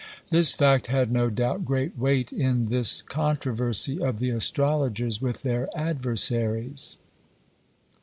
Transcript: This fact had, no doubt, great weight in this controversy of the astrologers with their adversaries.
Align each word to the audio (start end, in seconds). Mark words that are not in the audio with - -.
This 0.31 0.51
fact 0.51 0.87
had, 0.87 1.11
no 1.11 1.29
doubt, 1.29 1.63
great 1.63 1.95
weight 1.95 2.33
in 2.33 2.69
this 2.69 3.03
controversy 3.03 4.01
of 4.01 4.17
the 4.17 4.31
astrologers 4.31 5.21
with 5.21 5.43
their 5.43 5.67
adversaries. 5.77 6.97